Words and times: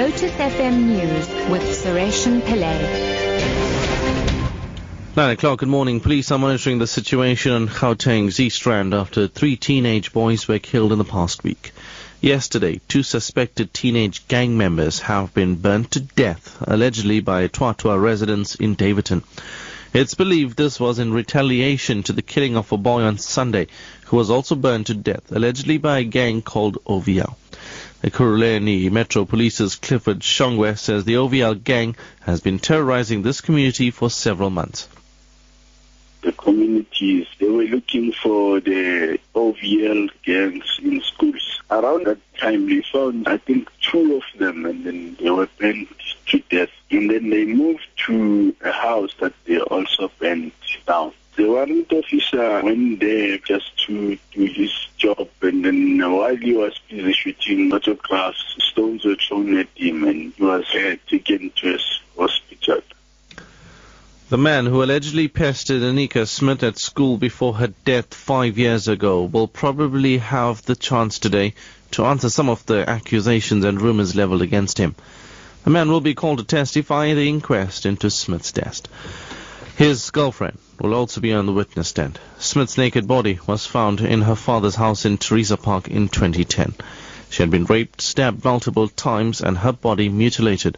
Lotus 0.00 0.32
FM 0.32 0.84
News 0.86 1.28
with 1.50 1.60
Sureshan 1.60 2.40
Pillay. 2.40 2.80
Nine 5.14 5.30
o'clock, 5.32 5.58
good 5.58 5.68
morning. 5.68 6.00
Police 6.00 6.32
are 6.32 6.38
monitoring 6.38 6.78
the 6.78 6.86
situation 6.86 7.52
on 7.52 7.66
Gauteng's 7.66 8.40
East 8.40 8.64
Rand 8.64 8.94
after 8.94 9.28
three 9.28 9.56
teenage 9.56 10.14
boys 10.14 10.48
were 10.48 10.58
killed 10.58 10.92
in 10.92 10.96
the 10.98 11.04
past 11.04 11.44
week. 11.44 11.72
Yesterday, 12.22 12.80
two 12.88 13.02
suspected 13.02 13.74
teenage 13.74 14.26
gang 14.26 14.56
members 14.56 15.00
have 15.00 15.34
been 15.34 15.56
burnt 15.56 15.90
to 15.90 16.00
death, 16.00 16.56
allegedly 16.66 17.20
by 17.20 17.46
Twatwa 17.48 18.00
residents 18.00 18.54
in 18.54 18.76
Daveyton. 18.76 19.22
It's 19.92 20.14
believed 20.14 20.56
this 20.56 20.80
was 20.80 20.98
in 20.98 21.12
retaliation 21.12 22.04
to 22.04 22.14
the 22.14 22.22
killing 22.22 22.56
of 22.56 22.72
a 22.72 22.78
boy 22.78 23.02
on 23.02 23.18
Sunday, 23.18 23.66
who 24.06 24.16
was 24.16 24.30
also 24.30 24.54
burned 24.54 24.86
to 24.86 24.94
death, 24.94 25.30
allegedly 25.30 25.76
by 25.76 25.98
a 25.98 26.04
gang 26.04 26.40
called 26.40 26.78
OVL. 28.02 28.10
Ekurhuleni 28.10 28.90
Metro 28.90 29.24
Police's 29.24 29.76
Clifford 29.76 30.20
Shongwe 30.20 30.78
says 30.78 31.04
the 31.04 31.14
OVL 31.14 31.62
gang 31.62 31.96
has 32.20 32.40
been 32.40 32.58
terrorizing 32.58 33.22
this 33.22 33.40
community 33.40 33.90
for 33.90 34.10
several 34.10 34.50
months. 34.50 34.88
The 36.22 36.32
communities, 36.32 37.26
they 37.38 37.48
were 37.48 37.64
looking 37.64 38.12
for 38.12 38.60
the 38.60 39.18
OVL 39.34 40.10
gangs 40.22 40.80
in 40.82 41.00
schools. 41.00 41.62
Around 41.70 42.06
that 42.06 42.18
time, 42.36 42.68
they 42.68 42.82
found, 42.82 43.28
I 43.28 43.38
think, 43.38 43.70
two 43.80 44.16
of 44.16 44.38
them, 44.38 44.66
and 44.66 44.84
then 44.84 45.16
they 45.18 45.30
were 45.30 45.48
burned 45.58 45.88
to 46.26 46.38
death. 46.50 46.70
And 46.90 47.10
then 47.10 47.30
they 47.30 47.46
moved 47.46 47.86
to 48.06 48.54
a 48.62 48.72
house 48.72 49.14
that 49.20 49.32
they 49.46 49.60
also 49.60 50.10
burned 50.18 50.52
down. 50.86 51.12
The 51.36 51.46
warrant 51.46 51.92
officer 51.92 52.62
went 52.62 53.00
there 53.00 53.38
just 53.38 53.78
to 53.86 54.18
do 54.32 54.44
his 54.44 54.88
job, 55.00 55.28
and 55.40 55.64
then 55.64 55.98
while 56.12 56.36
he 56.36 56.52
was 56.52 56.78
busy 56.88 57.12
shooting 57.12 57.72
stones 58.70 59.04
were 59.04 59.16
thrown 59.16 59.56
at 59.58 59.68
him, 59.74 60.04
and 60.04 60.32
he 60.32 60.42
was 60.42 60.64
uh, 60.74 60.96
taken 61.08 61.50
to 61.56 61.78
hospital. 62.16 62.82
The 64.28 64.38
man 64.38 64.66
who 64.66 64.82
allegedly 64.82 65.26
pestered 65.26 65.82
Anika 65.82 66.28
Smith 66.28 66.62
at 66.62 66.78
school 66.78 67.16
before 67.16 67.54
her 67.54 67.72
death 67.84 68.14
five 68.14 68.58
years 68.58 68.86
ago 68.86 69.24
will 69.24 69.48
probably 69.48 70.18
have 70.18 70.62
the 70.62 70.76
chance 70.76 71.18
today 71.18 71.54
to 71.92 72.04
answer 72.04 72.30
some 72.30 72.48
of 72.48 72.64
the 72.66 72.88
accusations 72.88 73.64
and 73.64 73.80
rumors 73.80 74.14
leveled 74.14 74.42
against 74.42 74.78
him. 74.78 74.94
The 75.64 75.70
man 75.70 75.90
will 75.90 76.00
be 76.00 76.14
called 76.14 76.38
to 76.38 76.44
testify 76.44 77.06
in 77.06 77.16
the 77.16 77.28
inquest 77.28 77.86
into 77.86 78.08
Smith's 78.08 78.52
death. 78.52 78.82
His 79.80 80.10
girlfriend 80.10 80.58
will 80.78 80.92
also 80.92 81.22
be 81.22 81.32
on 81.32 81.46
the 81.46 81.54
witness 81.54 81.88
stand. 81.88 82.18
Smith's 82.38 82.76
naked 82.76 83.08
body 83.08 83.38
was 83.46 83.64
found 83.64 84.02
in 84.02 84.20
her 84.20 84.34
father's 84.34 84.74
house 84.74 85.06
in 85.06 85.16
Theresa 85.16 85.56
Park 85.56 85.88
in 85.88 86.10
2010. 86.10 86.74
She 87.30 87.42
had 87.42 87.50
been 87.50 87.64
raped, 87.64 88.02
stabbed 88.02 88.44
multiple 88.44 88.88
times, 88.88 89.40
and 89.40 89.56
her 89.56 89.72
body 89.72 90.10
mutilated. 90.10 90.76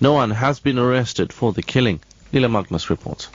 No 0.00 0.14
one 0.14 0.30
has 0.30 0.60
been 0.60 0.78
arrested 0.78 1.30
for 1.30 1.52
the 1.52 1.60
killing. 1.60 2.00
Lila 2.32 2.48
Magnus 2.48 2.88
reports. 2.88 3.28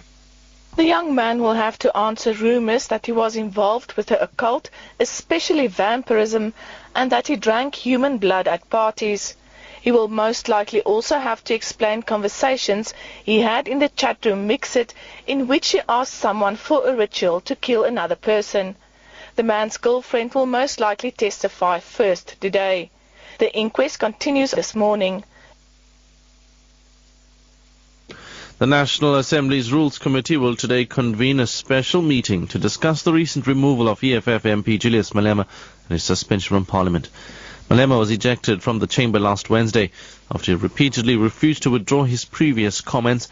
The 0.77 0.85
young 0.85 1.13
man 1.13 1.43
will 1.43 1.53
have 1.53 1.77
to 1.77 1.95
answer 1.95 2.33
rumors 2.33 2.87
that 2.87 3.05
he 3.05 3.11
was 3.11 3.35
involved 3.35 3.93
with 3.93 4.07
the 4.07 4.19
occult, 4.19 4.71
especially 4.99 5.67
vampirism, 5.67 6.55
and 6.95 7.11
that 7.11 7.27
he 7.27 7.35
drank 7.35 7.75
human 7.75 8.17
blood 8.17 8.47
at 8.47 8.67
parties. 8.71 9.35
He 9.83 9.91
will 9.91 10.07
most 10.07 10.47
likely 10.47 10.81
also 10.83 11.19
have 11.19 11.43
to 11.43 11.53
explain 11.53 12.03
conversations 12.03 12.93
he 13.21 13.41
had 13.41 13.67
in 13.67 13.79
the 13.79 13.89
chat 13.89 14.25
room 14.25 14.47
MXit 14.47 14.91
in 15.27 15.45
which 15.45 15.71
he 15.71 15.81
asked 15.89 16.13
someone 16.13 16.55
for 16.55 16.87
a 16.87 16.95
ritual 16.95 17.41
to 17.41 17.53
kill 17.57 17.83
another 17.83 18.15
person. 18.15 18.77
The 19.35 19.43
man's 19.43 19.75
girlfriend 19.75 20.33
will 20.33 20.45
most 20.45 20.79
likely 20.79 21.11
testify 21.11 21.81
first 21.81 22.39
today. 22.39 22.91
The 23.39 23.53
inquest 23.53 23.99
continues 23.99 24.51
this 24.51 24.73
morning. 24.73 25.25
The 28.59 28.67
National 28.67 29.15
Assembly's 29.15 29.73
Rules 29.73 29.97
Committee 29.97 30.37
will 30.37 30.55
today 30.55 30.85
convene 30.85 31.41
a 31.41 31.47
special 31.47 32.01
meeting 32.01 32.47
to 32.47 32.57
discuss 32.57 33.01
the 33.01 33.11
recent 33.11 33.47
removal 33.47 33.89
of 33.89 34.01
EFF 34.01 34.43
MP 34.43 34.79
Julius 34.79 35.09
Malema 35.09 35.45
and 35.89 35.89
his 35.89 36.03
suspension 36.03 36.55
from 36.55 36.65
Parliament. 36.65 37.09
Malema 37.73 37.97
was 37.97 38.11
ejected 38.11 38.61
from 38.61 38.77
the 38.77 38.85
chamber 38.85 39.19
last 39.19 39.49
Wednesday 39.49 39.89
after 40.29 40.51
he 40.51 40.55
repeatedly 40.55 41.15
refused 41.15 41.63
to 41.63 41.71
withdraw 41.71 42.03
his 42.03 42.23
previous 42.23 42.81
comments 42.81 43.29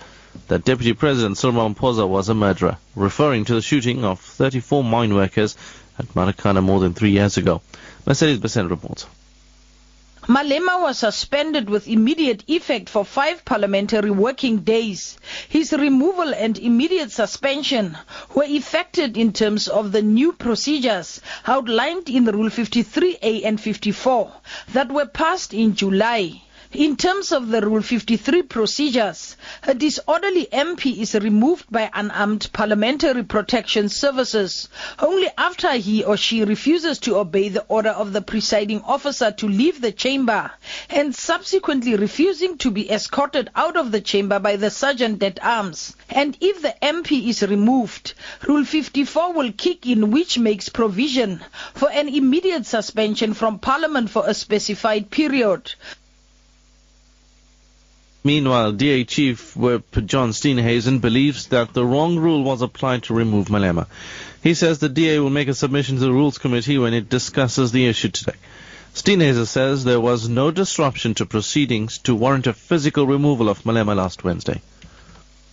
that 0.47 0.66
Deputy 0.66 0.94
President 0.94 1.38
Cyril 1.38 1.57
Ramaphosa 1.57 2.09
was 2.09 2.28
a 2.28 2.34
murderer, 2.34 2.78
referring 2.96 3.46
to 3.46 3.53
the 3.53 3.62
shooting 3.62 4.03
of 4.03 4.19
34 4.19 4.84
mine 4.84 5.13
workers 5.13 5.56
at 6.00 6.07
Marikana 6.16 6.63
more 6.63 6.80
than 6.80 6.96
three 6.96 7.12
years 7.12 7.38
ago. 7.38 7.62
Mercedes 8.07 8.40
Besent 8.40 8.72
reports. 8.72 9.06
Malema 10.31 10.81
was 10.81 10.97
suspended 11.00 11.69
with 11.69 11.90
immediate 11.90 12.42
effect 12.47 12.88
for 12.88 13.03
five 13.03 13.44
parliamentary 13.44 14.12
working 14.12 14.59
days. 14.59 15.18
His 15.50 15.74
removal 15.74 16.34
and 16.34 16.58
immediate 16.58 17.12
suspension 17.12 17.97
were 18.34 18.46
effected 18.46 19.18
in 19.18 19.34
terms 19.34 19.68
of 19.68 19.92
the 19.92 20.02
new 20.02 20.31
procedures 20.31 21.19
outlined 21.46 22.08
in 22.09 22.24
Rule 22.24 22.50
53A 22.50 23.44
and 23.44 23.59
54 23.59 24.31
that 24.72 24.90
were 24.90 25.06
passed 25.06 25.53
in 25.53 25.75
July. 25.75 26.42
In 26.74 26.96
terms 26.96 27.34
of 27.34 27.50
the 27.50 27.59
Rule 27.59 27.82
53 27.82 28.44
procedures, 28.44 29.36
a 29.64 29.74
disorderly 29.74 30.48
MP 30.54 31.00
is 31.00 31.14
removed 31.16 31.66
by 31.70 31.92
unarmed 31.94 32.50
parliamentary 32.54 33.24
protection 33.24 33.90
services 33.90 34.70
only 34.98 35.28
after 35.38 35.74
he 35.74 36.06
or 36.06 36.16
she 36.16 36.46
refuses 36.46 36.98
to 37.00 37.18
obey 37.18 37.50
the 37.50 37.66
order 37.68 37.90
of 37.90 38.14
the 38.14 38.22
presiding 38.22 38.81
officer 38.84 39.31
to 39.31 39.50
leave 39.50 39.81
the 39.81 39.92
chamber 39.92 40.50
and 40.90 41.14
subsequently 41.14 41.98
refusing 41.98 42.58
to 42.60 42.72
be 42.72 42.90
escorted 42.90 43.50
out 43.54 43.76
of 43.76 43.92
the 43.92 44.00
chamber 44.00 44.40
by 44.40 44.56
the 44.56 44.70
sergeant 44.70 45.22
at 45.24 45.44
arms. 45.44 45.94
And 46.10 46.38
if 46.40 46.62
the 46.62 46.74
MP 46.81 47.28
is 47.28 47.44
removed, 47.44 48.14
Rule 48.48 48.64
54 48.64 49.34
will 49.34 49.52
kick 49.52 49.86
in 49.88 50.10
which 50.10 50.40
makes 50.40 50.70
provision 50.70 51.42
for 51.74 51.92
an 51.92 52.08
immediate 52.08 52.66
suspension 52.66 53.34
from 53.34 53.60
parliament 53.60 54.10
for 54.10 54.24
a 54.26 54.34
specified 54.34 55.12
period. 55.12 55.74
Meanwhile, 58.24 58.74
DA 58.74 59.04
Chief 59.04 59.56
John 59.56 60.32
Steenhuisen 60.32 61.02
believes 61.02 61.48
that 61.48 61.74
the 61.74 61.84
wrong 61.84 62.18
rule 62.18 62.44
was 62.44 62.62
applied 62.62 63.04
to 63.04 63.16
remove 63.16 63.48
Malema. 63.48 63.88
He 64.44 64.54
says 64.54 64.78
the 64.78 64.90
DA 64.90 65.20
will 65.20 65.32
make 65.32 65.48
a 65.48 65.56
submission 65.56 65.96
to 65.96 66.02
the 66.02 66.14
Rules 66.14 66.38
Committee 66.38 66.78
when 66.78 66.94
it 66.94 67.10
discusses 67.10 67.72
the 67.72 67.88
issue 67.88 68.10
today. 68.10 68.38
Steenhuisen 68.94 69.48
says 69.48 69.84
there 69.84 70.00
was 70.00 70.30
no 70.30 70.52
disruption 70.52 71.16
to 71.16 71.26
proceedings 71.26 71.98
to 72.00 72.14
warrant 72.14 72.46
a 72.46 72.54
physical 72.54 73.08
removal 73.08 73.50
of 73.50 73.64
Malema 73.64 73.96
last 73.96 74.24
Wednesday. 74.24 74.62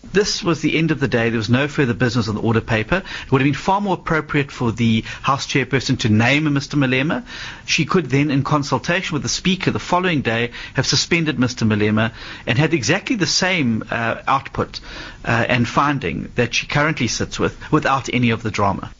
This 0.04 0.42
was 0.42 0.60
the 0.60 0.78
end 0.78 0.90
of 0.90 1.00
the 1.00 1.08
day. 1.08 1.28
There 1.28 1.38
was 1.38 1.50
no 1.50 1.68
further 1.68 1.92
business 1.92 2.28
on 2.28 2.36
the 2.36 2.40
order 2.40 2.60
paper. 2.60 3.02
It 3.26 3.32
would 3.32 3.40
have 3.40 3.46
been 3.46 3.54
far 3.54 3.80
more 3.80 3.94
appropriate 3.94 4.50
for 4.50 4.72
the 4.72 5.02
House 5.22 5.46
chairperson 5.46 5.98
to 6.00 6.08
name 6.08 6.44
Mr. 6.44 6.78
Malema. 6.78 7.24
She 7.66 7.84
could 7.84 8.06
then, 8.06 8.30
in 8.30 8.44
consultation 8.44 9.14
with 9.14 9.22
the 9.22 9.28
Speaker 9.28 9.70
the 9.70 9.78
following 9.78 10.22
day, 10.22 10.52
have 10.74 10.86
suspended 10.86 11.36
Mr. 11.36 11.66
Malema 11.66 12.12
and 12.46 12.56
had 12.56 12.74
exactly 12.74 13.16
the 13.16 13.26
same 13.26 13.84
uh, 13.90 14.22
output 14.26 14.80
uh, 15.24 15.44
and 15.48 15.68
finding 15.68 16.30
that 16.36 16.54
she 16.54 16.66
currently 16.66 17.08
sits 17.08 17.38
with 17.38 17.72
without 17.72 18.12
any 18.12 18.30
of 18.30 18.42
the 18.42 18.50
drama. 18.50 18.90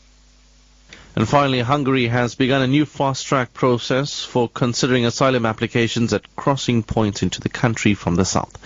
And 1.17 1.29
finally, 1.29 1.61
Hungary 1.61 2.09
has 2.09 2.35
begun 2.35 2.63
a 2.63 2.67
new 2.67 2.85
fast-track 2.85 3.55
process 3.55 4.23
for 4.23 4.49
considering 4.49 5.07
asylum 5.07 5.47
applications 5.47 6.13
at 6.13 6.37
crossing 6.37 6.83
points 6.83 7.23
into 7.23 7.41
the 7.41 7.49
country 7.49 7.95
from 7.95 8.17
the 8.17 8.25
south. 8.25 8.57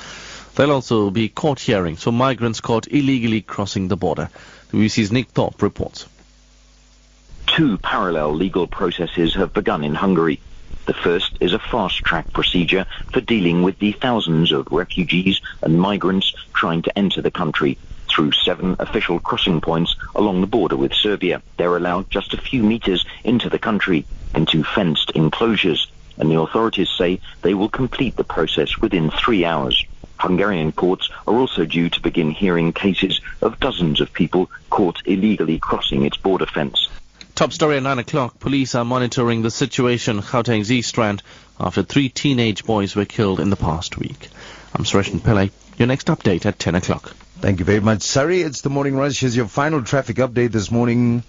There'll 0.55 0.73
also 0.73 1.09
be 1.09 1.31
court 1.31 1.61
hearings 1.61 2.03
for 2.03 2.13
migrants 2.13 2.61
caught 2.61 2.87
illegally 2.89 3.41
crossing 3.41 3.89
the 3.89 3.97
border. 3.97 4.29
The 4.71 4.77
BBC's 4.77 5.11
Nick 5.11 5.29
Thorpe 5.29 5.63
reports. 5.63 6.07
Two 7.47 7.79
parallel 7.79 8.35
legal 8.35 8.67
processes 8.67 9.35
have 9.35 9.55
begun 9.55 9.83
in 9.83 9.95
Hungary. 9.95 10.41
The 10.85 10.93
first 10.93 11.39
is 11.41 11.55
a 11.55 11.59
fast-track 11.59 12.35
procedure 12.35 12.85
for 13.13 13.23
dealing 13.23 13.63
with 13.63 13.79
the 13.79 13.93
thousands 13.93 14.53
of 14.53 14.69
refugees 14.71 15.41
and 15.63 15.81
migrants 15.81 16.35
trying 16.53 16.83
to 16.83 16.99
enter 16.99 17.23
the 17.23 17.31
country 17.31 17.79
through 18.11 18.33
seven 18.33 18.77
official 18.79 19.21
crossing 19.21 19.63
points 19.63 19.97
along 20.15 20.43
the 20.43 20.47
border 20.47 20.77
with 20.77 20.93
Serbia. 20.93 21.41
They're 21.57 21.77
allowed 21.79 22.11
just 22.11 22.35
a 22.35 22.41
few 22.41 22.63
meters 22.63 23.07
into 23.25 23.49
the 23.49 23.59
country, 23.59 24.05
into 24.35 24.65
fenced 24.65 25.13
enclosures, 25.13 25.91
and 26.19 26.31
the 26.31 26.41
authorities 26.41 26.91
say 26.91 27.21
they 27.41 27.55
will 27.55 27.71
complete 27.71 28.17
the 28.17 28.25
process 28.25 28.79
within 28.79 29.11
three 29.11 29.47
hours. 29.47 29.83
Hungarian 30.23 30.71
courts 30.71 31.11
are 31.27 31.35
also 31.35 31.65
due 31.65 31.91
to 31.91 32.01
begin 32.01 32.31
hearing 32.31 32.73
cases 32.73 33.21
of 33.41 33.59
dozens 33.59 34.01
of 34.01 34.13
people 34.13 34.49
caught 34.71 35.03
illegally 35.05 35.59
crossing 35.59 36.05
its 36.05 36.17
border 36.17 36.47
fence. 36.47 36.89
Top 37.35 37.53
story 37.53 37.77
at 37.77 37.83
9 37.83 37.99
o'clock. 37.99 38.39
Police 38.39 38.77
are 38.77 38.85
monitoring 38.85 39.43
the 39.43 39.51
situation 39.51 40.19
in 40.19 40.23
Gauteng's 40.23 40.71
East 40.71 40.97
Rand 40.97 41.25
after 41.59 41.83
three 41.83 42.09
teenage 42.09 42.65
boys 42.65 42.95
were 42.95 43.05
killed 43.05 43.41
in 43.41 43.51
the 43.51 43.57
past 43.57 43.99
week. 43.99 44.29
I'm 44.75 44.85
Suresh 44.85 45.11
Pillay. 45.11 45.51
Your 45.77 45.89
next 45.89 46.07
update 46.07 46.47
at 46.47 46.59
10 46.59 46.77
o'clock. 46.77 47.15
Thank 47.41 47.59
you 47.59 47.65
very 47.65 47.81
much, 47.81 48.03
Sari. 48.03 48.43
It's 48.43 48.61
the 48.61 48.71
morning 48.71 48.95
rush. 48.95 49.19
Here's 49.19 49.35
your 49.35 49.49
final 49.49 49.83
traffic 49.83 50.19
update 50.19 50.53
this 50.53 50.71
morning. 50.71 51.25